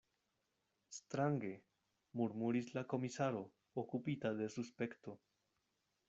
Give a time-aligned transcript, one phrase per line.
[0.99, 1.51] Strange,
[2.21, 3.43] murmuris la komisaro
[3.81, 5.15] okupita de suspekto.